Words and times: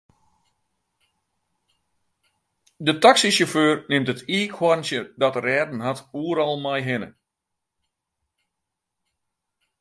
De 2.85 2.93
taksysjauffeur 3.03 3.75
nimt 3.91 4.11
it 4.13 4.25
iikhoarntsje 4.37 4.99
dat 5.21 5.35
er 5.37 5.45
rêden 5.49 5.81
hat 5.87 5.99
oeral 6.21 6.55
mei 6.65 6.81
hinne. 6.89 7.09